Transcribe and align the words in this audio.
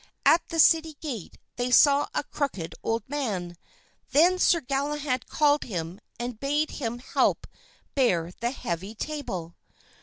At 0.25 0.41
the 0.49 0.59
city 0.59 0.97
gate 0.99 1.37
they 1.57 1.69
saw 1.69 2.07
a 2.15 2.23
crooked 2.23 2.73
old 2.81 3.07
man. 3.07 3.55
Then 4.13 4.39
Sir 4.39 4.59
Galahad 4.59 5.27
called 5.27 5.65
him 5.65 5.99
and 6.19 6.39
bade 6.39 6.71
him 6.71 6.97
help 6.97 7.45
bear 7.93 8.31
the 8.41 8.49
heavy 8.49 8.95
table. 8.95 9.53